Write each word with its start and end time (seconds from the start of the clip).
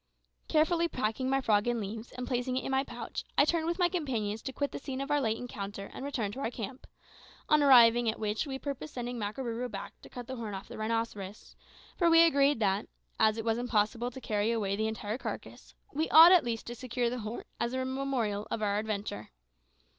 Carefully 0.47 0.87
packing 0.87 1.29
my 1.29 1.41
frog 1.41 1.67
in 1.67 1.79
leaves, 1.79 2.11
and 2.13 2.25
placing 2.27 2.57
it 2.57 2.63
in 2.63 2.71
my 2.71 2.83
pouch, 2.83 3.23
I 3.37 3.45
turned 3.45 3.67
with 3.67 3.77
my 3.77 3.87
companions 3.87 4.41
to 4.41 4.51
quit 4.51 4.71
the 4.71 4.79
scene 4.79 4.99
of 4.99 5.11
our 5.11 5.21
late 5.21 5.37
encounter 5.37 5.91
and 5.93 6.03
return 6.03 6.31
to 6.31 6.39
our 6.39 6.49
camp, 6.49 6.87
on 7.47 7.61
arriving 7.61 8.09
at 8.09 8.17
which 8.17 8.47
we 8.47 8.57
purposed 8.57 8.95
sending 8.95 9.19
back 9.19 9.35
Makarooroo 9.37 9.69
to 10.01 10.09
cut 10.09 10.21
off 10.21 10.25
the 10.25 10.37
horn 10.37 10.55
of 10.55 10.67
the 10.67 10.79
rhinoceros; 10.79 11.55
for 11.99 12.09
we 12.09 12.23
agreed 12.23 12.59
that, 12.61 12.87
as 13.19 13.37
it 13.37 13.45
was 13.45 13.59
impossible 13.59 14.09
to 14.09 14.19
carry 14.19 14.49
away 14.51 14.75
the 14.75 14.87
entire 14.87 15.19
carcass, 15.19 15.75
we 15.93 16.09
ought 16.09 16.31
at 16.31 16.43
least 16.43 16.65
to 16.65 16.73
secure 16.73 17.11
the 17.11 17.19
horn 17.19 17.43
as 17.59 17.73
a 17.75 17.85
memorial 17.85 18.47
of 18.49 18.63
our 18.63 18.79
adventure. 18.79 19.29